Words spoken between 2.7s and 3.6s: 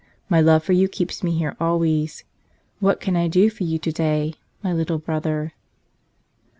What can I do